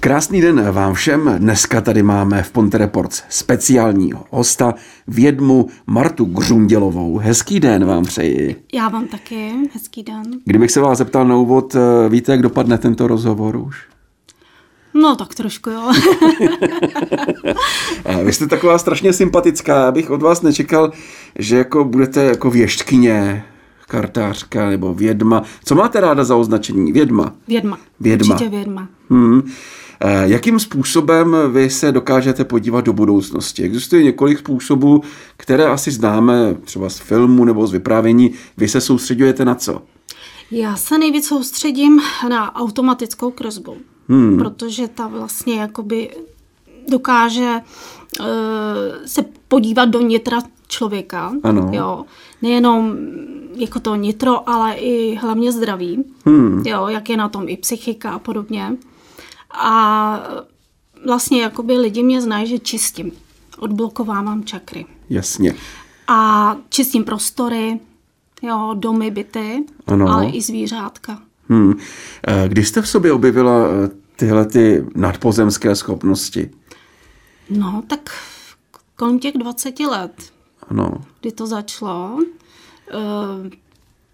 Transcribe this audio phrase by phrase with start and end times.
[0.00, 1.34] Krásný den vám všem.
[1.38, 4.74] Dneska tady máme v Ponte Reports speciálního hosta,
[5.08, 7.18] vědmu Martu Gřundělovou.
[7.18, 8.56] Hezký den vám přeji.
[8.74, 9.52] Já vám taky.
[9.74, 10.22] Hezký den.
[10.44, 13.76] Kdybych se vás zeptal na úvod, eh, víte, jak dopadne tento rozhovor už?
[14.94, 15.92] No, tak trošku, jo.
[18.24, 19.84] Vy jste taková strašně sympatická.
[19.84, 20.92] Já bych od vás nečekal,
[21.38, 23.44] že jako budete jako věštkyně,
[23.88, 25.42] kartářka nebo vědma.
[25.64, 26.92] Co máte ráda za označení?
[26.92, 27.32] Vědma.
[27.48, 27.78] Vědma.
[28.00, 28.34] Vědma.
[28.34, 28.88] Určitě vědma.
[29.10, 29.42] Hmm.
[30.00, 33.62] Eh, Jakým způsobem vy se dokážete podívat do budoucnosti?
[33.62, 35.02] Existuje několik způsobů,
[35.36, 38.30] které asi známe třeba z filmu nebo z vyprávění.
[38.56, 39.82] Vy se soustředujete na co?
[40.50, 43.76] Já se nejvíc soustředím na automatickou kresbu,
[44.08, 44.38] hmm.
[44.38, 46.10] protože ta vlastně jakoby
[46.88, 47.60] dokáže
[48.20, 48.26] uh,
[49.06, 51.32] se podívat do nitra člověka.
[51.42, 51.70] Ano.
[51.72, 52.04] Jo.
[52.42, 52.96] Nejenom
[53.56, 56.04] jako to nitro, ale i hlavně zdraví.
[56.26, 56.62] Hmm.
[56.66, 58.76] Jo, jak je na tom i psychika a podobně.
[59.50, 60.20] A
[61.06, 63.12] vlastně jakoby lidi mě znají, že čistím.
[63.58, 64.86] Odblokovávám čakry.
[65.10, 65.54] Jasně.
[66.08, 67.80] A čistím prostory,
[68.42, 70.08] jo, domy, byty, Ano.
[70.08, 71.22] ale i zvířátka.
[71.48, 71.74] Hmm.
[72.28, 76.50] Eh, Kdy jste v sobě objevila eh, tyhle ty nadpozemské schopnosti?
[77.50, 78.10] No, tak
[78.96, 80.32] kolem těch 20 let,
[80.70, 80.90] Ano.
[81.20, 82.18] kdy to začalo.
[82.90, 83.50] E,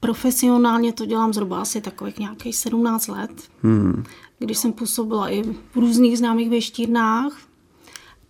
[0.01, 3.31] profesionálně to dělám zhruba asi takových nějakých 17 let,
[3.63, 4.05] Hmm.
[4.45, 7.33] Když jsem působila i v různých známých věštírnách.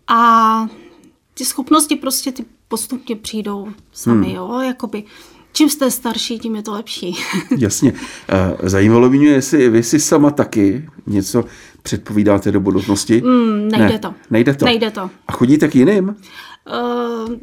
[0.09, 0.69] A
[1.34, 4.37] ty schopnosti prostě ty postupně přijdou sami, hmm.
[4.37, 5.05] jo, jakoby
[5.53, 7.17] čím jste starší, tím je to lepší.
[7.59, 7.93] Jasně.
[8.29, 11.45] Eh, Zajímalo by mě, jestli vy si sama taky něco
[11.83, 13.23] předpovídáte do budoucnosti.
[13.23, 14.15] Mm, nejde Ne, to.
[14.31, 14.65] Nejde to.
[14.65, 15.11] Nejde to.
[15.28, 16.17] A chodíte k jiným?
[16.69, 17.39] Eh,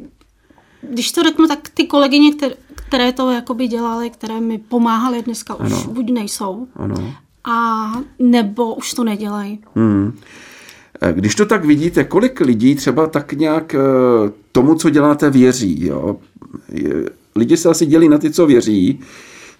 [0.80, 5.54] když to řeknu, tak ty kolegyně, které, které to jakoby dělaly, které mi pomáhaly dneska,
[5.54, 5.84] už Ano.
[5.88, 7.14] buď nejsou, Ano.
[7.44, 7.86] A
[8.18, 9.58] nebo už to nedělají.
[9.74, 10.18] Hmm.
[11.00, 13.78] Eh, Když to tak vidíte, kolik lidí třeba tak nějak eh,
[14.52, 15.86] tomu, co děláte, věří?
[15.86, 16.16] Jo?
[17.36, 19.00] Lidi se asi dělí na ty, co věří,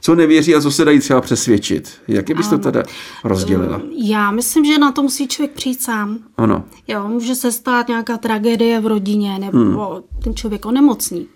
[0.01, 1.91] co nevěří a co se dají třeba přesvědčit.
[2.09, 2.83] Jak byste to teda
[3.25, 3.81] rozdělila?
[4.05, 6.19] Já myslím, že na to musí člověk přijít sám.
[6.37, 6.65] Ano.
[6.89, 10.03] Jo, může se stát nějaká tragédie v rodině, nebo hmm.
[10.25, 11.27] ten člověk onemocní.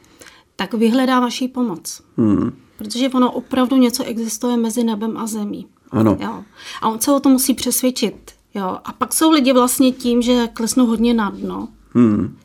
[0.56, 2.02] Tak vyhledá vaší pomoc.
[2.16, 2.52] Hmm.
[2.78, 5.66] Protože ono opravdu něco existuje mezi nebem a zemí.
[5.90, 6.16] Ano.
[6.20, 6.44] Jo.
[6.82, 8.32] A on se o to musí přesvědčit.
[8.54, 8.78] Jo.
[8.84, 11.68] A pak jsou lidi vlastně tím, že klesnou hodně na dno.
[11.94, 12.36] Hmm.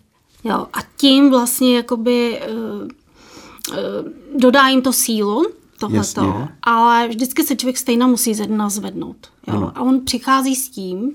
[0.44, 0.68] Jo.
[0.74, 2.88] A tím vlastně jakoby uh,
[3.70, 5.46] uh, dodá jim to sílu,
[5.90, 6.14] Jasně.
[6.16, 9.18] tohleto, ale vždycky se člověk stejně musí ze dna zvednout.
[9.48, 9.54] Jo.
[9.58, 9.72] Ano.
[9.76, 11.12] A on přichází s tím,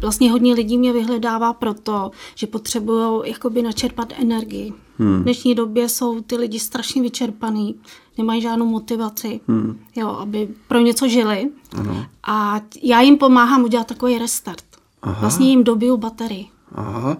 [0.00, 4.72] vlastně hodně lidí mě vyhledává proto, že potřebují jakoby načerpat energii.
[4.98, 5.20] Hmm.
[5.20, 7.74] V dnešní době jsou ty lidi strašně vyčerpaný,
[8.18, 9.78] nemají žádnou motivaci, hmm.
[9.96, 11.50] jo, aby pro něco žili.
[11.76, 12.06] Ano.
[12.26, 14.64] A já jim pomáhám udělat takový restart.
[15.02, 15.20] Aha.
[15.20, 16.46] Vlastně jim dobiju baterii.
[16.74, 17.16] Aha.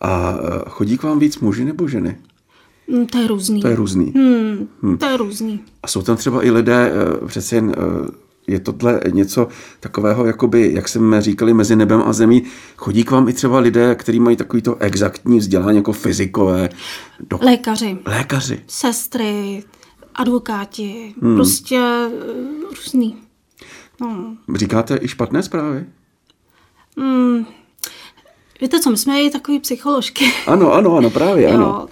[0.00, 2.18] A eh, chodí k vám víc muži nebo ženy?
[2.88, 3.60] Mm, to je různý.
[3.62, 4.12] To je různý.
[4.16, 4.98] Hmm, hmm.
[4.98, 5.60] To je různý.
[5.82, 8.10] A jsou tam třeba i lidé, eh, přece jen eh,
[8.48, 9.48] je tohle něco
[9.80, 12.42] takového, jakoby, jak jsme říkali, mezi nebem a zemí.
[12.76, 16.68] Chodí k vám i třeba lidé, kteří mají takovýto exaktní vzdělání jako fyzikové,
[17.20, 17.38] do...
[17.42, 18.62] Lékaři, lékaři.
[18.66, 19.64] sestry,
[20.14, 21.34] advokáti, hmm.
[21.34, 22.10] prostě eh,
[22.76, 23.16] různý.
[24.00, 24.36] No.
[24.54, 25.86] Říkáte i špatné zprávy?
[26.96, 27.46] Hmm.
[28.60, 30.24] Víte co, my jsme i takový psycholožky.
[30.46, 31.64] Ano, ano, ano, právě, ano.
[31.64, 31.88] Jo,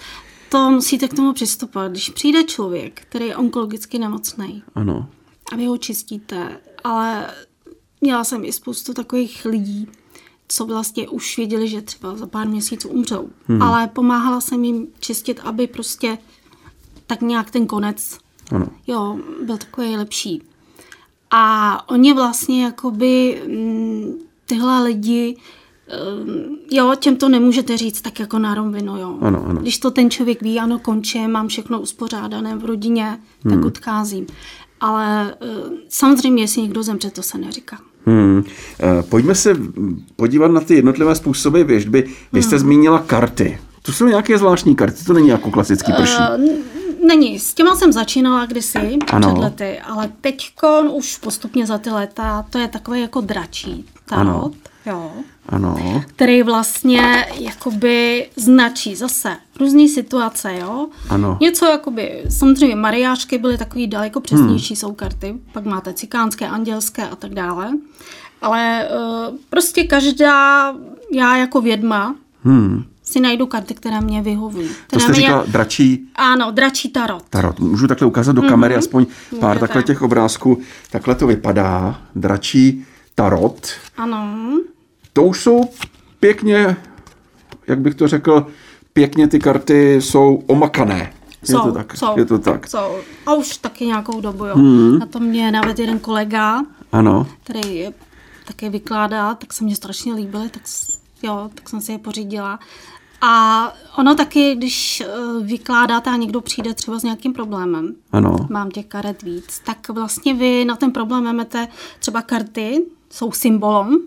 [0.48, 1.90] to musíte k tomu přistupovat.
[1.90, 5.08] Když přijde člověk, který je onkologicky nemocný Ano.
[5.52, 7.30] A vy ho čistíte, ale
[8.00, 9.88] měla jsem i spoustu takových lidí,
[10.48, 13.28] co vlastně už věděli, že třeba za pár měsíců umřou.
[13.48, 13.62] Hmm.
[13.62, 16.18] Ale pomáhala jsem jim čistit, aby prostě
[17.06, 18.18] tak nějak ten konec
[18.52, 18.66] Ano.
[18.86, 20.42] jo, byl takový lepší.
[21.30, 24.14] A oni vlastně jakoby mm,
[24.46, 25.36] tyhle lidi,
[26.24, 29.18] mm, jo, těm to nemůžete říct tak jako na rovinu, jo.
[29.20, 29.60] Ano, ano.
[29.60, 33.64] Když to ten člověk ví, ano, končím, mám všechno uspořádané v rodině, tak Hmm.
[33.64, 34.26] odcházím.
[34.80, 35.46] Ale eh,
[35.88, 37.78] samozřejmě, jestli někdo zemře, to se neříká.
[38.06, 38.44] Hmm.
[38.80, 39.56] Eh, Pojďme se
[40.16, 42.08] podívat na ty jednotlivé způsoby věžby.
[42.32, 43.58] Vy jste zmínila karty.
[43.82, 46.14] To jsou nějaké zvláštní karty, to není jako klasický prší.
[46.20, 46.48] Eh, n-
[47.06, 48.78] Není, s těma jsem začínala kdysi
[49.12, 49.28] Ano.
[49.34, 54.32] před lety, ale teďkon už postupně za ty léta, to je takový jako dračí Ano.
[54.32, 54.52] tarot,
[54.86, 55.12] jo,
[55.48, 56.02] Ano.
[56.06, 60.88] který vlastně jakoby značí zase různé situace, jo.
[61.08, 61.38] Ano.
[61.40, 64.76] Něco jakoby, samozřejmě mariášky byly takový daleko přesnější, hmm.
[64.76, 67.70] jsou karty, pak máte cikánské, andělské a tak dále,
[68.42, 68.88] ale
[69.30, 70.74] uh, prostě každá,
[71.12, 72.14] já jako vědma,
[72.44, 72.84] Hmm.
[73.02, 74.68] si najdu karty, které mě vyhovují.
[74.90, 77.22] To jste mě- říkala dračí Ano, dračí tarot.
[77.30, 77.60] tarot.
[77.60, 78.78] Můžu takhle ukázat do kamery Mhm.
[78.78, 79.06] aspoň
[79.40, 79.60] pár Můžete.
[79.60, 80.60] takhle těch obrázků.
[80.90, 82.00] Takhle to vypadá.
[82.14, 82.84] Dračí
[83.14, 83.66] tarot.
[83.96, 84.28] Ano.
[85.16, 85.60] To už jsou
[86.20, 86.76] pěkně,
[87.66, 88.46] jak bych to řekl,
[88.92, 91.12] pěkně ty karty jsou omakané.
[91.42, 91.96] Je Jsou, to tak?
[91.96, 92.66] jsou, Je to tak.
[92.66, 92.96] Jsou.
[93.26, 94.54] A už taky nějakou dobu, jo.
[94.54, 94.98] Hmm.
[94.98, 97.26] Na to mě navedl jeden kolega, Ano.
[97.44, 97.92] který je
[98.46, 100.62] také vykládá, tak se mě strašně líbily, tak,
[101.22, 102.58] jo, tak jsem si je pořídila.
[103.20, 105.06] A ono taky, když eh,
[105.44, 108.36] vykládáte a někdo přijde třeba s nějakým problémem, Ano.
[108.50, 111.68] mám těch karet víc, tak vlastně vy na ten problém vezmete
[111.98, 113.98] třeba karty, jsou symbolem,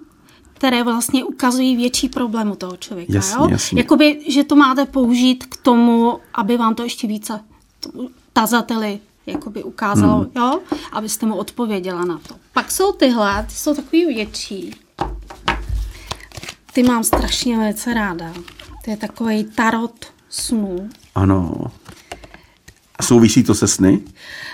[0.59, 3.13] které vlastně ukazují větší problém u toho člověka.
[3.13, 3.47] Jasně, jo?
[3.51, 3.81] jasně.
[3.81, 7.39] Jakoby, že to máte použít k tomu, aby vám to ještě více
[8.33, 10.31] tazateli jakoby ukázalo, hmm.
[10.35, 10.59] jo?
[10.91, 12.35] abyste mu odpověděla na to.
[12.53, 14.75] Pak jsou tyhle, ty jsou takový větší.
[16.73, 18.33] Ty mám strašně velice ráda.
[18.85, 20.89] To je takový tarot snů.
[21.15, 21.53] Ano.
[22.95, 24.01] A souvisí to se sny?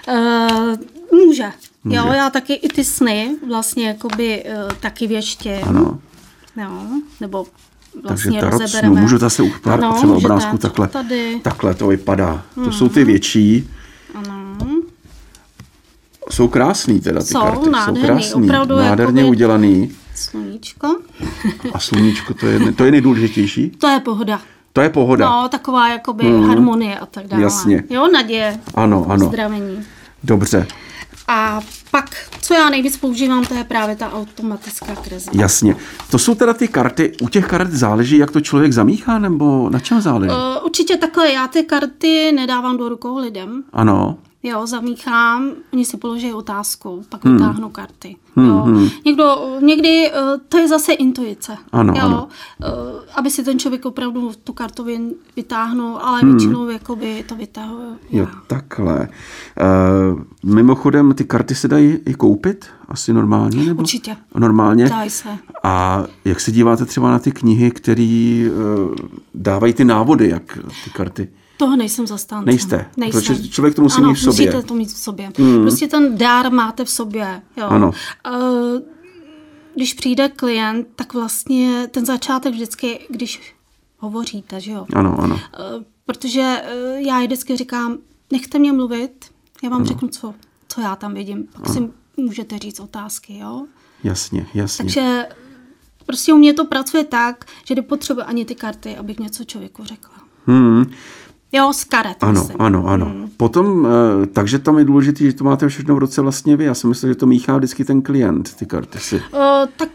[0.08, 0.76] Uh,
[1.12, 1.52] může.
[1.86, 1.98] Může.
[1.98, 5.56] Jo, já taky i ty sny vlastně jakoby uh, taky věštím.
[5.64, 6.00] Ano.
[6.64, 6.72] Jo,
[7.22, 7.46] nebo
[7.94, 8.94] Takže vlastně tarot rozebereme.
[8.96, 9.02] snů.
[9.02, 10.88] Můžu zase ukázat Ano, třeba obrázku takhle.
[10.88, 11.40] Tady.
[11.44, 12.44] Takhle to vypadá.
[12.64, 13.70] To jsou ty větší.
[14.16, 14.58] Ano.
[16.32, 17.70] Jsou krásný teda ty Jsou karty.
[17.70, 18.44] nádherný, jsou krásný.
[18.44, 19.92] opravdu Nádherně jakoby- udělaný.
[20.16, 20.96] Sluníčko.
[21.74, 23.70] A sluníčko, to je, to je nejdůležitější.
[23.70, 24.42] To je pohoda.
[24.74, 25.30] To je pohoda.
[25.30, 26.48] No, taková jakoby mm.
[26.50, 27.44] harmonie a tak dále.
[27.44, 27.84] Jasně.
[27.90, 28.60] Jo, naděje.
[28.74, 29.28] Ano, ano.
[29.28, 29.84] Zdravení.
[30.24, 30.68] Dobře,
[31.28, 31.62] A
[31.92, 32.10] pak,
[32.42, 35.32] co já nejvíc používám, to je právě ta automatická kresba.
[35.42, 35.76] jasně.
[36.12, 39.80] To jsou teda ty karty, u těch karet záleží, jak to člověk zamíchá, nebo na
[39.80, 40.32] čem záleží?
[40.34, 43.64] Uh, určitě takhle, já ty karty nedávám do rukou lidem.
[43.74, 47.34] Ano, Jo, zamíchám, oni si položí otázku, pak Hmm.
[47.34, 48.16] vytáhnou karty.
[48.48, 48.68] Jo.
[49.06, 51.58] Někdo, někdy uh, to je zase intuice.
[51.72, 52.02] Ano, jo.
[52.06, 52.28] ano.
[52.60, 52.68] Uh,
[53.16, 56.32] aby si ten člověk opravdu tu kartu vy- vytáhnul, ale Hmm.
[56.32, 57.98] většinou jakoby to vytahuju.
[58.12, 59.10] jo, takhle.
[60.14, 62.66] Uh, mimochodem, ty karty se dají i koupit?
[62.88, 63.64] Asi normálně?
[63.64, 63.82] Nebo?
[63.82, 64.18] Určitě.
[64.36, 64.90] Normálně?
[64.90, 65.30] Dají se.
[65.64, 68.96] A jak se díváte třeba na ty knihy, které uh,
[69.34, 71.28] dávají ty návody, jak ty karty?
[71.58, 72.46] Toho nejsem zastánce.
[72.46, 73.22] Nejste, Nejsem.
[73.22, 74.46] protože člověk to musí ano, mít v sobě.
[74.46, 75.32] musíte to mít v sobě.
[75.38, 75.62] Hmm.
[75.62, 77.42] Prostě ten dár máte v sobě.
[77.58, 77.68] Jo.
[77.68, 77.92] Ano.
[78.32, 78.80] Uh,
[79.76, 83.56] když přijde klient, tak vlastně ten začátek vždycky, když
[83.98, 84.86] hovoříte, že jo.
[84.94, 85.36] Ano, ano.
[85.36, 87.98] Uh, protože uh, já vždycky říkám,
[88.32, 89.26] nechte mě mluvit,
[89.64, 89.86] já vám ano.
[89.86, 90.34] řeknu, co,
[90.68, 91.48] co já tam vidím.
[91.54, 93.66] Pak si můžete říct otázky, jo.
[94.04, 94.84] Jasně, jasně.
[94.86, 95.26] Takže
[96.06, 100.16] prostě u mě to pracuje tak, že nepotřebuje ani ty karty, abych něco člověku řekla.
[100.46, 100.86] Hmm.
[101.52, 102.18] Jo, z karet.
[102.22, 102.62] Ano, myslím.
[102.62, 103.06] ano, ano.
[103.06, 103.30] Hmm.
[103.38, 103.88] Potom,
[104.24, 106.66] eh, takže tam je důležité, že to máte všechno v roce vlastně vy.
[106.66, 109.16] Já si myslím, že to míchá vždycky ten klient, ty karty si.
[109.16, 109.42] Uh,
[109.78, 109.90] tak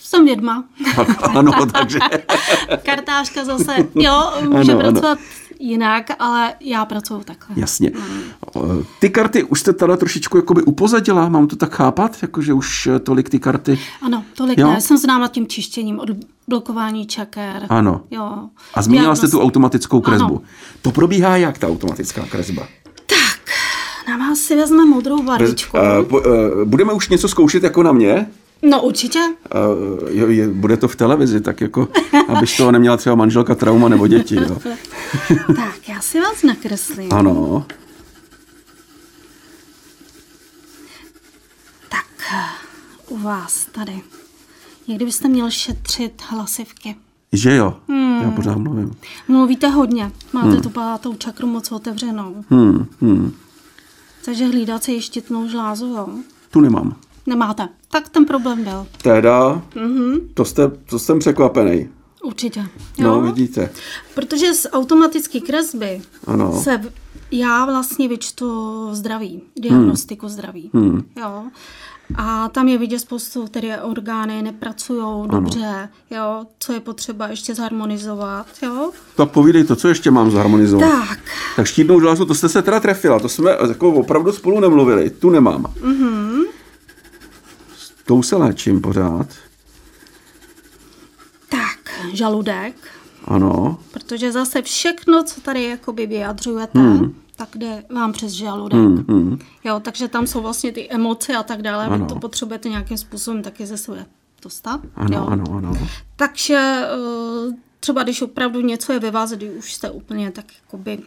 [0.00, 0.64] jsem vědma.
[1.22, 1.98] ano, takže
[2.82, 5.16] Kartářka zase, jo, může Ano, ano.
[5.60, 7.56] Jinak, ale já pracuju takhle.
[7.58, 7.90] jasně.
[8.98, 12.98] Ty karty už jste teda trošičku jakoby upozadila, mám to tak chápat, jakože už eh,
[12.98, 13.78] tolik ty karty.
[14.02, 14.70] Ano, tolik Jo?
[14.70, 14.80] ne.
[14.80, 16.08] Jsem známa tím čištěním od
[16.48, 17.66] blokování čaker.
[17.68, 18.00] Ano.
[18.10, 18.38] Jo.
[18.74, 20.28] A zmínila jste tu Diagnost- automatickou kresbu.
[20.36, 20.42] Ano.
[20.82, 22.62] To probíhá jak ta automatická kresba?
[23.06, 23.40] Tak,
[24.08, 25.76] na vás si vezme modrou barvičku.
[25.76, 28.26] Eh, po- eh, Budeme už něco zkoušet jako na mě?
[28.62, 29.18] No určitě.
[29.18, 31.88] Uh, jo, je, bude to v televizi, tak jako,
[32.28, 34.34] abyš toho neměla třeba manželka trauma nebo děti.
[34.36, 34.58] Jo.
[35.46, 37.12] tak, já si vás nakreslím.
[37.12, 37.66] Ano,
[41.88, 42.06] Tak,
[43.08, 44.00] u vás tady.
[44.88, 46.96] Někdy byste měl šetřit hlasivky.
[47.32, 48.22] že jo, hmm.
[48.22, 48.96] já pořád mluvím.
[49.28, 50.60] Mluvíte hodně, máte hmm.
[50.60, 52.44] tu pátou čakru moc otevřenou.
[52.50, 53.32] Hmm, hmm.
[54.24, 56.08] Takže hlídat si štítnou žlázu, jo?
[56.50, 56.96] Tu nemám.
[57.26, 57.68] Nemáte.
[57.90, 58.86] Tak ten problém byl.
[59.02, 60.18] Teda, Mhm.
[60.34, 61.88] to, jste, to jsem překvapený.
[62.24, 62.66] Určitě.
[62.98, 63.20] No, Jo?
[63.20, 63.70] vidíte.
[64.14, 66.60] Protože z automatické kresby Ano.
[66.62, 66.80] se
[67.30, 70.70] já vlastně vyčtu zdraví, diagnostiku zdraví.
[70.74, 71.02] Hmm.
[71.20, 71.42] Jo.
[72.16, 78.46] A tam je vidět spoustu, které orgány nepracují dobře, jo, co je potřeba ještě zharmonizovat,
[78.62, 78.90] jo.
[79.16, 80.90] Tak povídej to, co ještě mám zharmonizovat.
[80.90, 81.18] Tak,
[81.56, 85.30] Tak štítnou žlázu, to jste se teda trefila, to jsme jako opravdu spolu nemluvili, tu
[85.30, 85.66] nemám.
[85.82, 86.29] mhm.
[88.10, 89.26] Tou se léčím pořád.
[91.48, 91.78] tak,
[92.12, 92.74] žaludek,
[93.24, 97.14] Ano, protože zase všechno, co tady jakoby vyjadřujete, hmm.
[97.36, 98.78] tak jde vám přes žaludek.
[98.80, 99.38] hmm, hmm.
[99.64, 101.86] Jo, takže tam jsou vlastně ty emoce a tak dále.
[101.86, 101.98] Ano.
[101.98, 104.06] Vy to potřebujete nějakým způsobem taky ze sebe
[104.42, 104.80] dostat.
[104.96, 105.26] ano, jo.
[105.26, 105.88] ano, ano.
[106.16, 110.98] Takže eh, třeba když opravdu něco je ve vás, kdy už jste úplně tak jakoby,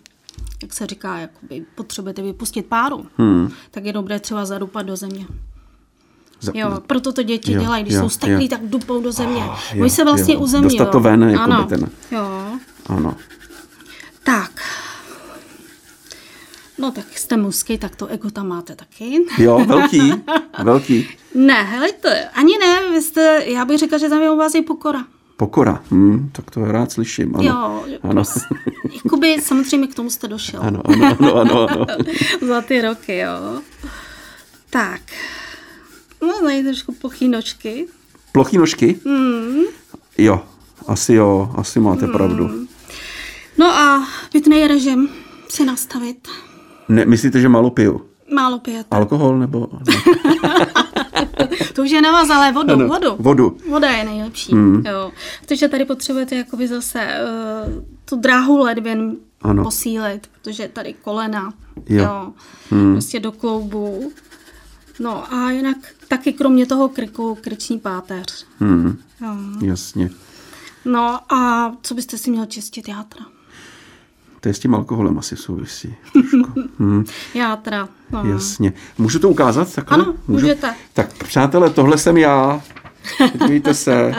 [0.61, 3.49] jak se říká, jakoby potřebujete vypustit páru, Hmm.
[3.71, 5.25] tak je dobré třeba zadupat do země.
[6.43, 9.43] Za- Jo, proto to děti Jo, dělají, když jo, jsou steklí, tak dupou do země.
[9.49, 10.39] Ah, Oni se vlastně jo.
[10.39, 10.77] uzemňují.
[10.77, 11.65] Dostat to ven, jakoby ano.
[11.65, 12.27] ten- Jo.
[12.87, 13.15] Ano.
[14.23, 14.51] Tak.
[16.77, 19.25] No tak jste mužský, tak to ego tam máte taky.
[19.37, 20.13] Jo, velký.
[20.63, 21.07] Velký.
[21.35, 24.61] Ne, helejte, ani ne, vy jste, já bych řekla, že tam je u vás i
[24.61, 25.03] pokora.
[25.37, 27.35] Pokora, hm, tak to rád slyším.
[27.35, 27.43] Ano.
[27.43, 28.23] Jo, ano.
[29.03, 30.59] jakoby samozřejmě k tomu jste došel.
[30.63, 31.85] Ano, ano, ano, ano, ano.
[32.47, 33.61] Za ty roky, jo.
[34.69, 35.01] Tak.
[36.27, 37.87] No, tady trošku plochý nožky.
[38.31, 38.99] Plochý nožky?
[39.05, 39.61] Mm.
[40.17, 40.41] Jo,
[40.87, 42.67] asi jo, asi máte pravdu.
[43.57, 45.09] No a pitný režim
[45.49, 46.27] si nastavit.
[46.89, 48.01] Ne, myslíte, že málo piju?
[48.33, 48.87] Málo pijete.
[48.91, 49.67] Alkohol nebo...
[49.83, 49.95] Ne.
[51.73, 53.15] To už je na vás, ale vodu, Ano, vodu.
[53.19, 53.57] vodu.
[53.69, 54.83] Voda je nejlepší, Mm.
[54.85, 55.11] jo.
[55.41, 56.99] Protože tady potřebujete jakoby zase
[57.67, 59.63] uh, tu dráhu ledvin Ano.
[59.63, 61.53] posílit, protože tady kolena,
[61.89, 62.03] Jo.
[62.03, 62.33] jo,
[62.71, 62.91] Mm.
[62.93, 64.11] prostě do kloubů.
[64.99, 68.45] No a jinak taky kromě toho krku, krční páteř.
[68.59, 69.35] Hm, Jo.
[69.61, 70.09] jasně.
[70.85, 73.25] No a co byste si měl čistit játra?
[74.39, 75.95] To je s tím alkoholem asi souvisí.
[76.13, 76.59] Trošku.
[76.79, 78.23] Hm, Játra, no.
[78.25, 78.73] jasně.
[78.97, 79.97] Můžu to ukázat takhle?
[79.97, 80.41] Ano, Můžu?
[80.41, 80.75] můžete.
[80.93, 82.61] Tak přátelé, tohle jsem já.
[83.31, 84.13] Podívejte se.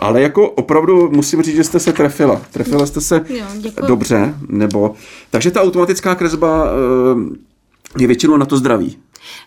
[0.00, 2.42] Ale jako opravdu musím říct, že jste se trefila.
[2.50, 3.86] Trefila jste se Jo, děkuji.
[3.86, 4.94] dobře, nebo...
[5.30, 8.98] Takže ta automatická kresba eh, je většinou na to zdraví.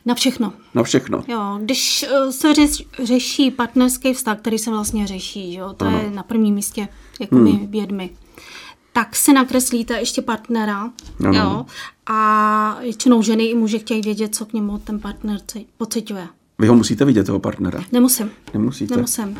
[0.05, 0.53] Na všechno.
[0.73, 1.23] Na všechno.
[1.27, 6.11] Jo, když eh, se řeš, řeší partnerský vztah, který se vlastně řeší, jo, to je
[6.13, 6.87] na prvním místě,
[7.19, 7.67] jako my Hmm.
[7.67, 8.09] vědmi,
[8.93, 10.91] tak si nakreslíte ještě partnera,
[11.25, 11.33] Ano.
[11.39, 11.65] jo,
[12.05, 16.27] a většinou ženy i muži chtějí vědět, co k němu ten partner ci- pociťuje.
[16.59, 17.83] Vy ho musíte vidět, toho partnera.
[17.91, 18.95] Nemusím, Nemusíte.
[18.95, 19.37] nemusím.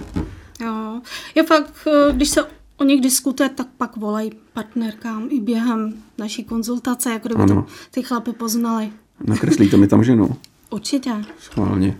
[0.62, 1.01] Jo.
[1.36, 2.44] Je fakt, eh, když se
[2.77, 7.62] o nich diskutuje, tak pak volají partnerkám i během naší konzultace, jako kdyby Ano.
[7.62, 8.91] to ty chlapy poznali.
[9.25, 10.29] Nakreslíte mi tam ženu.
[10.69, 11.12] Určitě.
[11.39, 11.97] Schválně.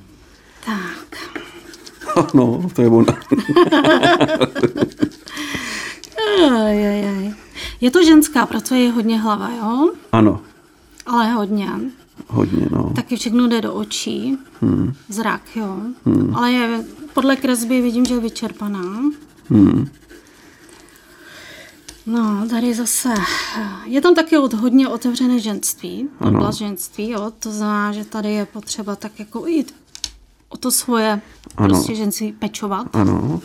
[0.66, 1.18] Tak.
[2.34, 3.14] No, to je ona.
[7.82, 9.92] Je to ženská, pracuje hodně hlava, jo?
[10.12, 10.42] Ano,
[11.06, 11.68] Ale hodně.
[12.28, 12.92] hodně, no.
[12.96, 14.38] Taky všechno jde do očí.
[14.62, 14.94] Hmm.
[15.10, 15.78] Zrak, jo.
[16.06, 16.36] Hmm.
[16.36, 16.84] Ale je,
[17.14, 19.02] podle kresby vidím, že je vyčerpaná.
[19.50, 19.88] Hmm.
[22.08, 23.10] No, tady zase,
[23.86, 28.46] je tam taky od hodně otevřené ženství, oblast ženství, jo, to znamená, že tady je
[28.46, 29.76] potřeba tak jako jít
[30.50, 31.22] o to svoje
[31.58, 31.68] Ano.
[31.70, 32.96] prostě ženství pečovat.
[32.96, 33.42] Ano.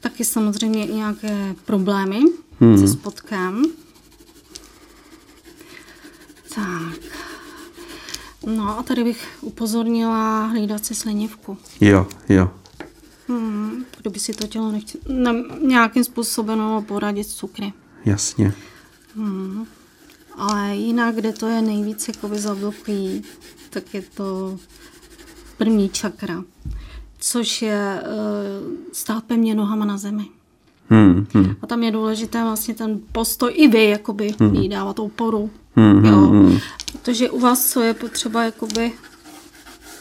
[0.00, 2.20] Taky samozřejmě i nějaké problémy
[2.60, 2.78] Hmm.
[2.78, 3.64] se spodkem.
[6.54, 7.00] Tak.
[8.46, 11.58] No a tady bych upozornila hlídat si slinivku.
[11.80, 12.50] Jo, jo.
[13.28, 17.72] Hmm, kdo by si to tělo nechtěl ne, nějakým způsobem poradit s cukry.
[18.04, 18.54] Jasně.
[20.34, 23.22] Ale jinak, kde to je nejvíc jakoby zavlklý,
[23.70, 24.58] tak je to
[25.58, 26.44] první čakra,
[27.18, 30.24] což je uh, stát pevně nohama na zemi.
[30.90, 31.56] Hmm, hmm.
[31.62, 34.54] A tam je důležité vlastně ten postoj, i vy, jakoby, hmm.
[34.54, 35.50] jí dávat oporu.
[35.76, 36.16] Hmm, jo.
[36.16, 36.58] hmm, hmm.
[36.92, 38.92] Protože u vás, co je potřeba, jakoby,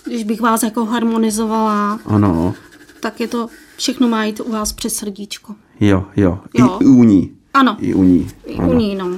[0.05, 2.53] když bych vás jako harmonizovala, Ano.
[3.05, 3.47] Tak je to,
[3.77, 5.55] všechno má jít u vás přes srdíčko.
[5.79, 6.39] Jo, jo.
[6.53, 6.77] Jo.
[6.81, 7.31] I u ní.
[7.53, 8.27] Ano, I u ní.
[8.45, 8.69] i Ano.
[8.69, 9.09] u ní, no.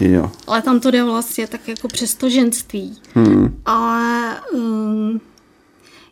[0.00, 0.30] Jo.
[0.46, 2.98] Ale tam to jde vlastně tak jako přes to ženství.
[3.14, 3.60] Hmm.
[3.66, 5.20] Ale um,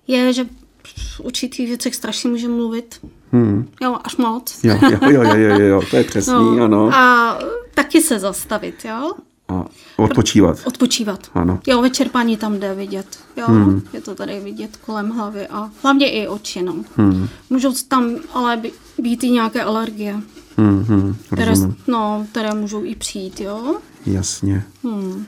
[0.07, 0.45] je, že
[1.17, 3.07] v určitých věcech strašně může mluvit.
[3.33, 3.69] Hmm.
[3.83, 4.65] Jo, až moc.
[4.65, 6.69] Jo, jo, jo, jo, jo, jo, to je přesný, ano.
[6.69, 7.39] No, A
[7.75, 9.13] taky se zastavit, jo?
[9.55, 10.59] A odpočívat.
[10.65, 11.21] Odpočívat.
[11.35, 11.59] Ano.
[11.67, 13.07] Jo, vyčerpání tam jde vidět.
[13.37, 13.83] Jo, hmm.
[13.93, 16.75] je to tady vidět kolem hlavy a hlavně i oči, no.
[16.97, 17.29] Hmm.
[17.51, 18.63] Můžou tam ale
[18.99, 20.21] být i nějaké alergie,
[20.57, 21.17] Hmm, hmm.
[21.33, 21.53] které,
[21.87, 23.77] no, které můžou i přijít, jo.
[24.07, 24.65] Jasně.
[24.85, 25.25] Hmm.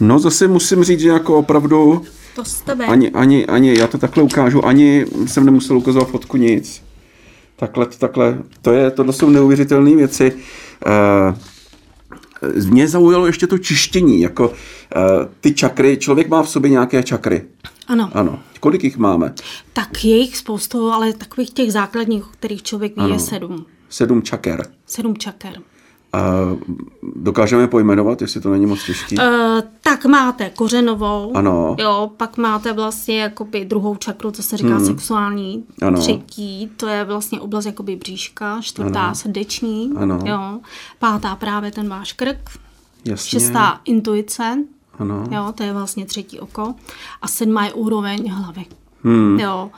[0.00, 2.02] No zase musím říct, že jako opravdu
[2.36, 2.86] To z tebe.
[2.86, 6.82] ani, ani, ani, já to takhle ukážu, ani jsem nemusel ukazovat fotku nic.
[7.56, 10.32] Takhle, takhle, to je, tohle jsou neuvěřitelné věci.
[10.86, 11.38] Uh,
[12.70, 14.54] mě zaujalo ještě to čištění, jako uh,
[15.40, 17.42] ty čakry, člověk má v sobě nějaké čakry.
[17.88, 18.10] Ano.
[18.12, 18.38] Ano.
[18.60, 19.34] Kolik jich máme?
[19.72, 23.14] Tak je jich spoustu, ale takových těch základních, o kterých člověk ví, Ano.
[23.14, 23.66] je sedm.
[23.88, 24.66] Sedm čaker.
[24.86, 25.52] Sedm čaker.
[26.12, 26.30] A
[27.16, 29.16] dokážeme pojmenovat, jestli to není moc těžký?
[29.18, 29.24] Uh,
[29.80, 31.76] tak máte kořenovou, Ano.
[31.78, 34.86] jo, pak máte vlastně jakoby druhou čakru, to se říká hmm.
[34.86, 36.00] sexuální, Ano.
[36.00, 39.14] třetí, to je vlastně oblast jakoby bříška, čtvrtá Ano.
[39.14, 40.18] srdeční, Ano.
[40.24, 40.60] jo,
[40.98, 42.50] pátá právě ten váš krk,
[43.04, 43.40] Jasně.
[43.40, 44.64] šestá intuice,
[44.98, 45.24] Ano.
[45.30, 46.74] jo, to je vlastně třetí oko,
[47.22, 48.66] a sedmá je úroveň hlavy.
[49.02, 49.40] Hmm.
[49.40, 49.70] Jo.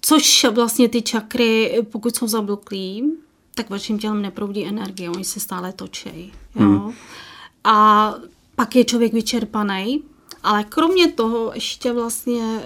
[0.00, 3.12] Což vlastně ty čakry, pokud jsou zabloklí,
[3.54, 6.32] tak vaším tělem neproudí energie, oni se stále točí.
[6.54, 6.66] Jo.
[6.66, 6.92] Hmm.
[7.64, 8.14] A
[8.56, 10.02] pak je člověk vyčerpaný,
[10.42, 12.60] ale kromě toho ještě vlastně,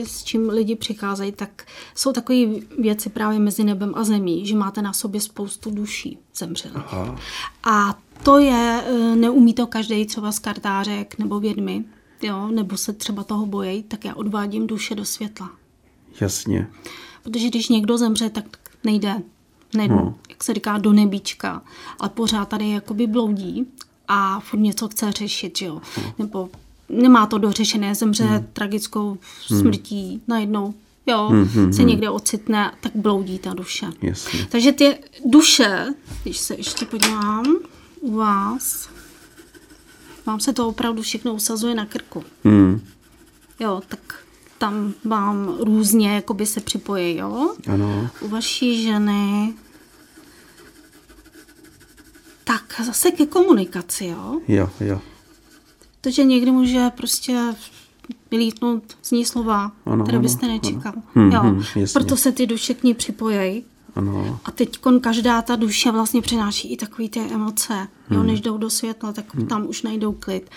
[0.00, 2.38] eh, s čím lidi přicházejí, tak jsou takové
[2.78, 6.76] věci právě mezi nebem a zemí, že máte na sobě spoustu duší zemřelých.
[6.76, 7.18] Aha.
[7.64, 11.84] A to je, eh, neumí to každý třeba z kartářek nebo vědmy,
[12.22, 15.50] jo, nebo se třeba toho bojí, tak já odvádím duše do světla.
[16.20, 16.70] Jasně.
[17.22, 18.44] Protože když někdo zemře, tak
[18.84, 19.22] nejde,
[19.74, 20.14] nejde no.
[20.28, 21.62] jak se říká, do nebíčka,
[22.00, 23.66] ale pořád tady jakoby bloudí
[24.08, 25.80] a furt něco chce řešit, že jo.
[25.96, 26.14] No.
[26.18, 26.50] Nebo
[26.88, 28.46] nemá to dořešené, zemře hmm.
[28.52, 30.20] tragickou smrtí hmm.
[30.28, 30.74] najednou,
[31.06, 31.88] jo, hmm, hmm, se hmm.
[31.88, 33.86] někde ocitne, tak bloudí ta duše.
[34.02, 34.46] Jasně.
[34.50, 35.86] Takže ty duše,
[36.22, 37.44] když se ještě podívám
[38.00, 38.88] u vás,
[40.26, 42.24] vám se to opravdu všechno usazuje na krku.
[42.44, 42.80] Hmm.
[43.60, 44.24] Jo, tak
[44.58, 47.54] tam vám různě jakoby se připojí, jo?
[47.72, 48.10] Ano.
[48.20, 49.54] U vaší ženy
[52.44, 54.40] tak zase ke komunikaci, jo?
[54.48, 55.00] Jo, jo.
[56.00, 57.54] Protože někdy může prostě
[58.30, 60.54] vylítnout z ní slova, Ano, které ano, byste ano.
[60.54, 60.92] nečekal.
[61.14, 61.40] Hm, jo.
[61.42, 61.86] hm, jasně.
[62.00, 63.64] Proto se ty duše k ní připojí.
[63.96, 64.40] Ano.
[64.44, 67.88] A teď každá ta duše vlastně přináší i takové ty emoce.
[68.10, 68.26] Jo, Hmm.
[68.26, 70.50] než jdou do světla, tak tam už najdou klid.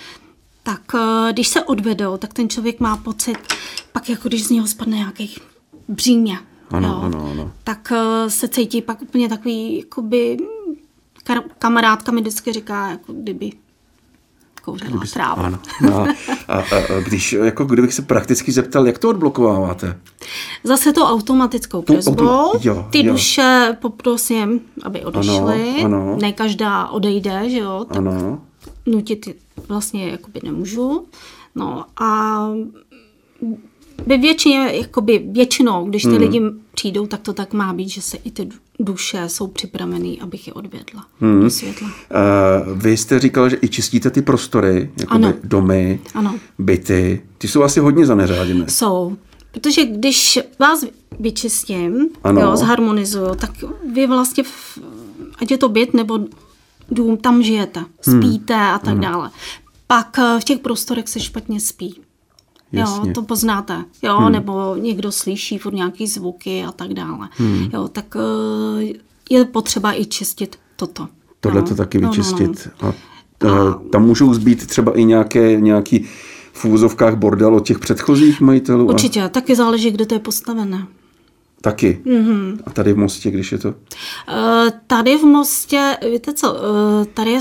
[0.64, 3.38] Tak eh, když se odvedou, tak ten člověk má pocit,
[3.92, 5.36] pak jako když z něho spadne nějaký
[5.88, 6.40] břímě.
[6.70, 7.52] Ano, jo, ano, ano.
[7.64, 10.38] Tak eh, se cítí pak úplně takový, jakoby,
[11.28, 13.52] kar- kamarádka mi vždycky říká, jako kdyby
[14.64, 15.42] kouřila Kdyby trávu.
[15.42, 15.60] Ano.
[15.82, 16.08] No,
[16.48, 20.00] a, a, a, když, jako kdybych se prakticky zeptal, jak to odblokováváte?
[20.64, 22.14] Zase to automatickou Tu prosbou.
[22.14, 23.12] autom- Ty jo.
[23.14, 25.84] duše poprosím, aby odešly.
[25.86, 26.18] ano.
[26.22, 27.86] Ne každá odejde, že jo?
[27.88, 28.42] Tak Ano.
[28.86, 31.06] nutit vlastně jakoby nemůžu.
[31.56, 32.40] No a
[34.06, 36.18] ve většině, jakoby většinou, když ty Hmm.
[36.18, 36.42] lidi
[36.74, 38.50] přijdou, tak to tak má být, že se i ty
[38.80, 41.42] duše jsou připravený, abych je odvedla Hmm.
[41.44, 41.88] do světla.
[41.88, 45.34] Uh, vy jste říkal, že i čistíte ty prostory, jako Ano.
[45.44, 46.36] domy, Ano.
[46.60, 47.22] byty.
[47.38, 48.66] Ty jsou asi hodně zaneřáděné.
[48.70, 49.18] Jsou.
[49.52, 50.86] Protože když vás
[51.20, 52.42] vyčistím, Ano.
[52.42, 53.52] jo, zharmonizuju, tak
[53.94, 54.78] vy vlastně, v,
[55.42, 56.20] ať je to byt nebo
[56.92, 58.22] dům, tam žijete, Hmm.
[58.24, 59.30] spíte a tak dále.
[59.88, 61.96] Pak eh, v těch prostorech se špatně spí.
[62.72, 63.10] Jasně.
[63.10, 63.84] Jo, to poznáte.
[64.04, 64.32] Jo, hmm.
[64.32, 67.30] nebo někdo slyší furt nějaký zvuky a tak dále.
[67.32, 67.70] Hmm.
[67.74, 68.86] Jo, tak eh,
[69.30, 71.08] je potřeba i čistit toto.
[71.40, 71.66] Tohle jo.
[71.68, 72.12] to taky No, no, no.
[72.12, 72.70] vyčistit.
[72.82, 72.94] A,
[73.46, 76.06] uh, tam můžou zbýt třeba i nějaké, nějaký
[76.54, 78.90] v úvozovkách bordel od těch předchozích majitelů.
[78.90, 80.88] A Určitě, taky záleží, kde to je postavené.
[81.62, 82.02] taky.
[82.06, 82.60] Mhm.
[82.66, 83.74] A tady v Mostě, když je to...
[84.30, 87.40] Eh, Tady v Mostě, víte co, eh, tady je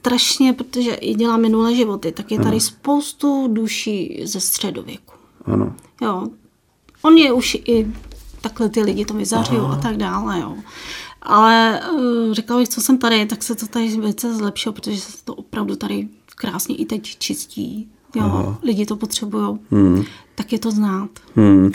[0.00, 5.14] strašně, protože i dělám minulé životy, tak je tady spoustu duší ze středověku.
[5.44, 5.74] Ano.
[6.02, 6.28] Jo.
[7.02, 7.86] On je už i
[8.40, 10.54] takhle ty lidi to vyzařují a tak dále, jo.
[11.22, 15.24] Ale uh, řekla bych, co jsem tady, tak se to tady velice zlepšilo, protože se
[15.24, 17.88] to opravdu tady krásně i teď čistí.
[18.16, 18.22] Jo.
[18.24, 18.58] Aha.
[18.62, 19.58] Lidi to potřebují.
[19.70, 20.04] Hmm.
[20.34, 21.10] Tak je to znát.
[21.36, 21.70] Hmm.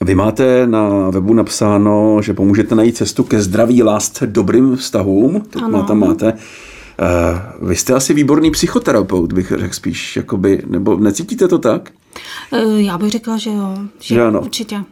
[0.00, 5.42] Vy máte na webu napsáno, že pomůžete najít cestu ke zdraví, lásce, dobrým vztahům.
[5.56, 5.68] Ano.
[5.68, 6.38] má tam máte.
[7.00, 11.90] Uh, vy jste asi výborný psychoterapeut, bych řekl spíš, jakoby, nebo necítíte to tak?
[12.52, 13.78] Uh, já bych řekla, že jo.
[14.00, 14.40] Že Že ano.
[14.40, 14.84] Určitě.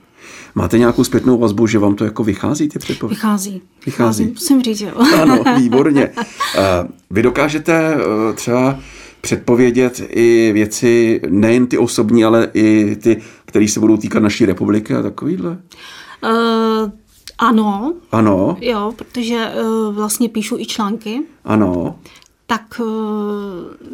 [0.55, 3.17] Máte nějakou zpětnou vazbu, že vám to jako vychází, ty předpovědi?
[3.17, 3.63] Vychází.
[3.87, 4.25] Vychází.
[4.27, 4.91] Musím říct, jo.
[5.23, 6.11] Ano, výborně.
[6.57, 8.79] Eh, Vy dokážete eh, třeba
[9.21, 14.95] předpovědět i věci, nejen ty osobní, ale i ty, které se budou týkat naší republiky
[14.95, 15.51] a takovýhle?
[15.51, 16.31] Uh,
[17.39, 21.99] ano, Ano, jo, protože uh, vlastně píšu i články, ano,
[22.47, 22.87] tak uh,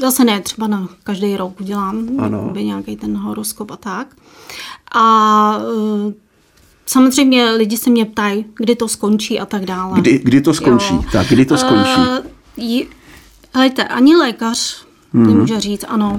[0.00, 2.52] zase ne, třeba na každý rok udělám Ano.
[2.57, 4.16] nějaký ten horoskop a tak.
[4.94, 6.12] A uh,
[6.87, 10.00] samozřejmě lidi se mě ptají, kdy to skončí a tak dále.
[10.00, 10.94] kdy, kdy to skončí?
[10.94, 11.04] Jo.
[11.12, 12.00] Tak, kdy to skončí?
[12.00, 12.18] Uh,
[12.57, 12.87] jí-
[13.54, 15.26] Helejte, ani lékař Mhm.
[15.26, 16.16] nemůže říct, ano,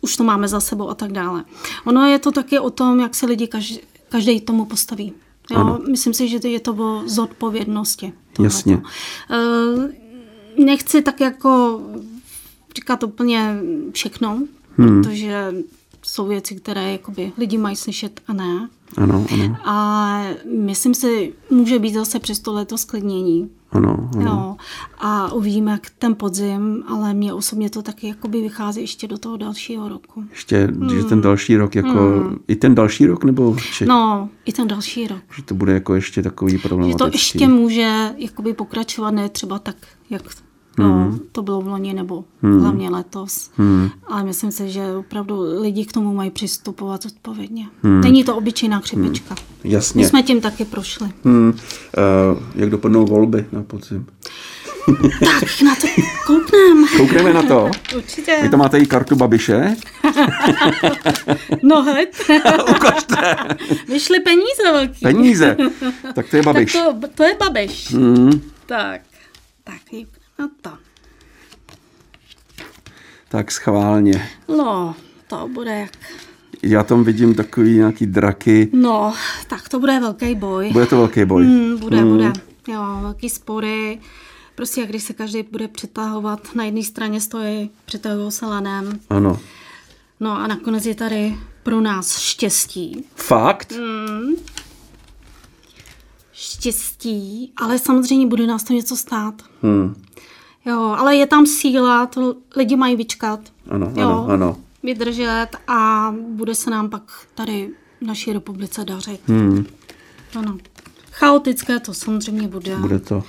[0.00, 1.44] už to máme za sebou a tak dále.
[1.86, 5.12] Ono je to taky o tom, jak se lidi každý, každý tomu postaví.
[5.50, 5.56] Jo?
[5.56, 5.78] Ano.
[5.90, 8.12] Myslím si, že to je to o zodpovědnosti.
[8.40, 8.76] Jasně.
[8.76, 9.84] Uh,
[10.64, 11.80] nechci tak jako
[12.76, 13.56] říkat úplně
[13.92, 14.42] všechno,
[14.78, 15.02] Hmm.
[15.02, 15.54] protože
[16.02, 18.68] jsou věci, které jakoby lidi mají slyšet a ne.
[18.96, 20.22] Ano, ano, A
[20.58, 23.50] myslím si, může být zase přesto letos sklidnění.
[23.72, 24.24] Ano, ano.
[24.24, 24.56] No,
[24.98, 29.36] a uvidíme, jak ten podzim, ale mě osobně to taky jakoby vychází ještě do toho
[29.36, 30.24] dalšího roku.
[30.30, 34.68] Ještě, že ten další rok, jako, i ten další rok, nebo či, No, i ten
[34.68, 35.18] další rok.
[35.36, 36.98] že to bude jako ještě takový Že problematický?
[36.98, 39.76] to ještě může jakoby pokračovat, ne třeba tak,
[40.10, 40.22] jak
[40.78, 43.50] no, to bylo v loni nebo hlavně letos.
[43.56, 43.90] Hmm.
[44.08, 47.66] Ale myslím si, že opravdu lidi k tomu mají přistupovat zodpovědně.
[47.82, 49.34] Není to obyčejná chřipička.
[49.64, 50.08] My Jasně.
[50.08, 51.08] jsme tím taky prošli.
[51.24, 51.48] Hmm.
[51.48, 54.06] Uh, jak dopadnou volby na podzim?
[55.20, 55.86] Tak na to
[56.26, 56.86] koukneme.
[56.96, 57.70] Koukneme na to.
[57.96, 58.38] Určitě.
[58.42, 59.76] Vy tam máte i kartu Babiše.
[61.62, 62.08] No hned.
[62.70, 63.36] Ukažte.
[63.88, 65.00] Vyšly peníze velký.
[65.02, 65.56] Peníze.
[66.14, 66.72] Tak to je Babiš.
[66.72, 67.92] Tak to, to je Babiš.
[67.92, 68.40] Hmm.
[68.66, 69.00] Tak.
[69.64, 69.80] Tak,
[70.62, 70.70] to.
[73.28, 74.28] Tak schválně.
[74.48, 74.94] No,
[75.26, 75.90] to bude jak...
[76.62, 78.68] Já tam vidím takový nějaký draky.
[78.72, 79.14] No,
[79.48, 80.70] tak to bude velký boj.
[80.72, 81.44] Bude to velký boj.
[81.44, 82.08] Mm, bude, mm.
[82.08, 82.32] bude.
[82.68, 84.00] Jo, velký spory.
[84.54, 89.00] Prostě jak když se každý bude přetahovat, na jedné straně stojí, přetahují se lanem.
[89.10, 89.38] Ano.
[90.20, 93.04] No a nakonec je tady pro nás štěstí.
[93.14, 93.72] Fakt?
[93.72, 94.34] Mm.
[96.32, 99.34] Štěstí, ale samozřejmě bude nás to něco stát.
[99.62, 99.94] Hmm.
[100.66, 103.40] Jo, ale je tam síla, to lidi mají vyčkat.
[103.70, 104.56] Ano, jo, ano, ano.
[104.82, 107.02] Vydržet a bude se nám pak
[107.34, 107.70] tady
[108.00, 109.20] v naší republice dařit.
[109.26, 109.66] Hmm.
[110.38, 110.58] Ano.
[111.12, 112.76] Chaotické to samozřejmě bude.
[112.76, 113.22] Bude to.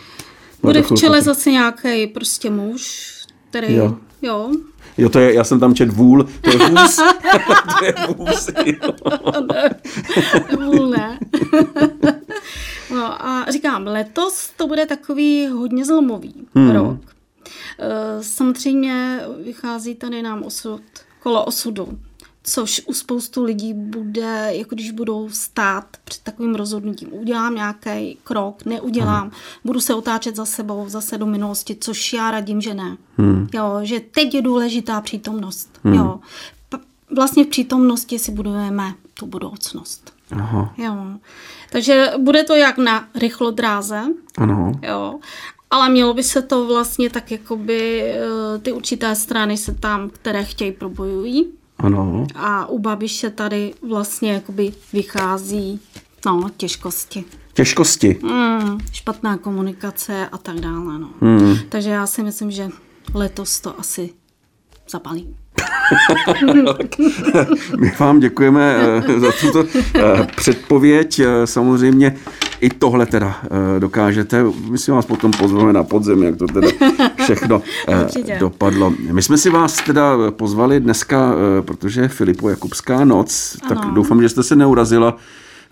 [0.62, 3.12] Bude to v čele chvilku- zase nějaký prostě muž,
[3.50, 3.98] který, Jo.
[4.22, 4.52] jo,
[4.98, 6.96] jo to je, já jsem tam čet vůl, to je vůz.
[7.80, 8.94] to je vůz, jo.
[10.66, 11.20] Vůl ne.
[12.92, 16.72] no a říkám, letos to bude takový hodně zlomový hmm.
[16.72, 16.98] rok.
[17.80, 20.82] E, Samozřejmě vychází tady nám osud,
[21.20, 22.00] kolo osudu,
[22.44, 27.08] což u spoustu lidí bude, jako když budou stát před takovým rozhodnutím.
[27.12, 29.32] Udělám nějaký krok, neudělám, hmm.
[29.66, 32.98] budu se otáčet za sebou, zase do minulosti, což já radím, že ne.
[33.18, 33.48] Hmm.
[33.54, 35.80] Jo, že teď je důležitá přítomnost.
[35.84, 35.94] Hmm.
[35.94, 36.20] Jo.
[37.16, 40.14] Vlastně v přítomnosti si budujeme tu budoucnost.
[40.32, 40.96] Aha, Jo.
[41.72, 44.04] Takže bude to jak na rychlodráze,
[44.38, 44.72] ano.
[44.82, 45.20] jo.
[45.72, 50.44] Ale mělo by se to vlastně tak, jakoby eh, ty určité strany se tam, které
[50.44, 51.48] chtějí, probojují.
[51.78, 52.28] Ano.
[52.36, 55.80] A u Babiše tady vlastně jakoby vychází
[56.26, 57.24] no, těžkosti.
[57.54, 58.20] Těžkosti.
[58.22, 61.00] Mm, špatná komunikace a tak dále.
[61.00, 61.10] No.
[61.22, 61.58] Hmm.
[61.70, 62.70] Takže já si myslím, že
[63.14, 64.10] letos to asi
[64.90, 65.36] zapalí.
[67.80, 68.76] My vám děkujeme
[69.08, 71.22] eh, za tuto eh, předpověď.
[71.46, 72.18] Samozřejmě
[72.62, 74.44] i tohle teda eh, dokážete.
[74.70, 76.68] My si vás potom pozveme na podzem, jak to teda
[77.24, 78.94] všechno eh, dopadlo.
[79.12, 83.94] My jsme si vás teda pozvali dneska, eh, protože je Filipo Jakubská noc, tak Ano.
[83.94, 85.18] doufám, že jste se neurazila.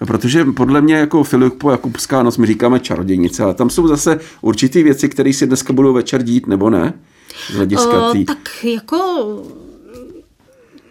[0.08, 4.84] Protože podle mě jako Filipo Jakubská noc my říkáme čarodějnice, ale tam jsou zase určitý
[4.84, 6.94] věci, které si dneska budou večer dít, nebo ne?
[7.52, 8.26] Z hlediska O, tý...
[8.26, 8.98] tak jako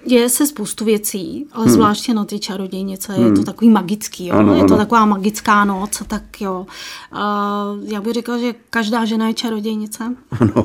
[0.06, 1.74] děje se spoustu věcí, ale hmm.
[1.74, 4.34] zvláště na ty čarodějnice je to takový magický, jo?
[4.34, 4.76] Ano, je to ano.
[4.76, 6.66] taková magická noc, tak jo.
[7.12, 10.16] A já bych řekla, že každá žena je čarodějnice.
[10.40, 10.64] Ano.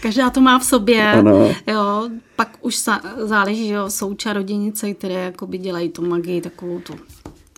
[0.00, 1.12] Každá to má v sobě.
[1.12, 1.48] Ano.
[1.66, 6.80] Jo, pak už sa, záleží, že jo, jsou čarodějnice, které jakoby dělají tu magii takovou
[6.80, 6.94] tu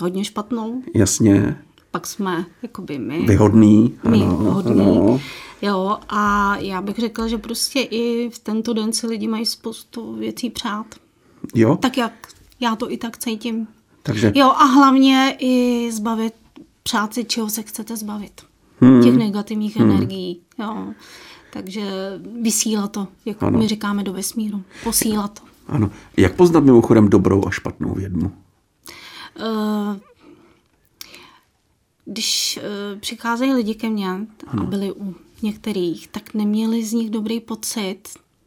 [0.00, 0.82] hodně špatnou.
[0.94, 1.56] Jasně.
[1.94, 3.26] Pak jsme jakoby my.
[3.26, 3.94] Vyhodný.
[4.08, 4.80] my ano, hodní.
[4.80, 5.20] ano.
[5.62, 10.16] Jo, a já bych řekla, že prostě i v tento den si lidi mají spoustu
[10.16, 10.86] věcí přát.
[11.54, 12.12] Jo, Tak jak
[12.60, 13.66] já to i tak cítím.
[14.02, 16.34] takže Jo, a hlavně i zbavit,
[16.82, 18.40] přát si, čeho se chcete zbavit.
[18.80, 19.02] Hmm.
[19.02, 19.90] Těch negativních hmm.
[19.90, 20.40] energií.
[20.58, 20.86] Jo.
[21.52, 21.82] Takže
[22.42, 23.58] vysílat to, jak Ano.
[23.58, 24.62] my říkáme do vesmíru.
[24.84, 25.46] Posílat to.
[25.68, 25.90] ano.
[26.16, 28.32] Jak poznat mimochodem dobrou a špatnou vědmu?
[29.40, 30.00] Eh,
[32.04, 37.40] Když eh, přicházejí lidi ke mně a byli u některých, tak neměli z nich dobrý
[37.40, 38.00] pocit,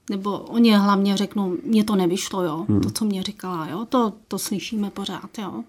[0.10, 2.82] nebo oni hlavně řeknou, mně to nevyšlo, jo, hmm.
[2.82, 5.63] to, co mě říkala, jo, to, to slyšíme pořád, jo.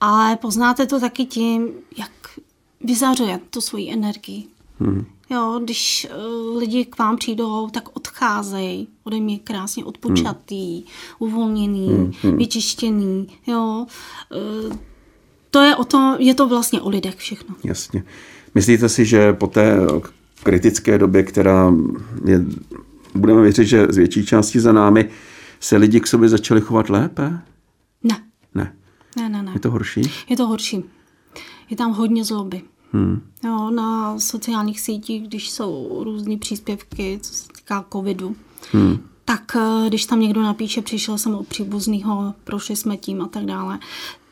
[0.00, 2.10] Ale poznáte to taky tím, jak
[2.80, 4.44] vyzařuje tu svoji energii.
[4.78, 5.06] Hmm.
[5.30, 10.86] Jo, když uh, lidi k vám přijdou, tak odcházejí ode mě krásně odpočatý, hmm.
[11.18, 11.88] uvolněný,
[12.22, 12.36] hmm.
[12.36, 13.86] vyčištěný, jo.
[14.66, 14.76] Uh,
[15.56, 17.54] to je o to, je to vlastně o lidech všechno.
[17.64, 18.04] Jasně.
[18.54, 19.76] Myslíte si, že po té
[20.42, 21.72] kritické době, která
[22.24, 22.44] je,
[23.14, 25.08] budeme věřit, že z větší části za námi,
[25.60, 27.38] se lidi k sobě začali chovat lépe?
[28.02, 28.22] Ne,
[28.54, 28.72] Ne.
[29.16, 29.50] ne, ne, ne.
[29.54, 30.02] Je to horší?
[30.28, 30.84] Je to horší.
[31.70, 32.62] Je tam hodně zloby.
[32.92, 33.20] Hmm.
[33.44, 38.36] Jo, na sociálních sítích, když jsou různé příspěvky, co se týká covidu,
[38.72, 38.98] Hmm.
[39.24, 43.44] tak eh, když tam někdo napíše, přišel jsem od příbuznýho, prošli jsme tím a tak
[43.44, 43.78] dále,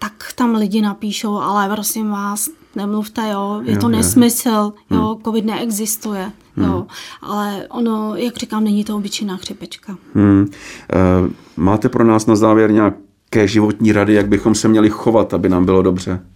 [0.05, 5.45] tak tam lidi napíšou, ale prosím vás, nemluvte, jo, je Jo, to nesmysl, jo, covid
[5.45, 6.87] neexistuje, jo,
[7.23, 9.97] ale ono, jak říkám, není to obyčejná chřipečka.
[10.15, 10.51] Hmm.
[10.93, 10.97] Eh,
[11.57, 15.65] Máte pro nás na závěr nějaké životní rady, jak bychom se měli chovat, aby nám
[15.65, 16.27] bylo dobře?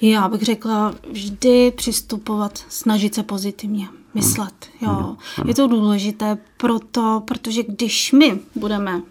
[0.00, 4.66] Já bych řekla vždy přistupovat, snažit se pozitivně, myslet.
[4.80, 5.16] Jo.
[5.44, 9.02] Je to důležité proto, protože když my budeme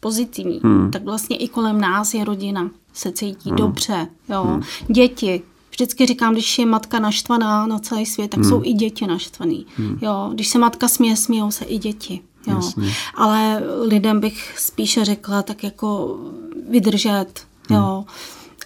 [0.00, 0.90] pozitivní, hmm.
[0.90, 3.58] tak vlastně i kolem nás je rodina, se cítí hmm.
[3.58, 4.08] dobře.
[4.28, 4.42] Jo.
[4.42, 4.62] Hmm.
[4.88, 5.42] Děti.
[5.70, 8.48] Vždycky říkám, když je matka naštvaná na celý svět, tak hmm.
[8.50, 9.66] jsou i děti naštvaný.
[9.76, 9.98] Hmm.
[10.02, 10.30] Jo.
[10.34, 12.20] Když se matka směje, smějou se i děti.
[12.46, 12.56] Jo.
[12.56, 12.92] Jasně.
[13.14, 16.18] Ale lidem bych spíše řekla tak jako
[16.70, 17.26] vydržet.
[17.70, 18.04] Jo.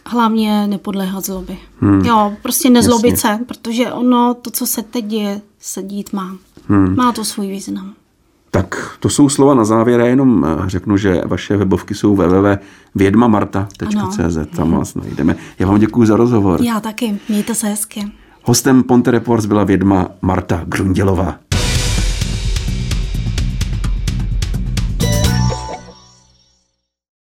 [0.06, 1.56] Hlavně nepodléhat zlobě.
[1.80, 2.00] Hmm.
[2.00, 3.38] Jo, prostě nezlobit Jasně.
[3.38, 6.36] se, protože ono, to, co se teď děje, se dít má.
[6.68, 6.96] Hmm.
[6.96, 7.94] Má to svůj význam.
[8.54, 10.00] Tak to jsou slova na závěr.
[10.00, 14.38] Já jenom eh, řeknu, že vaše webovky jsou www.vědmamarta.cz.
[14.56, 15.36] Tam vás najdeme.
[15.58, 16.62] Já vám děkuji za rozhovor.
[16.62, 17.18] Já taky.
[17.28, 18.12] Mějte se hezky.
[18.42, 21.36] Hostem Ponte Reports byla vědma Marta Grundělová.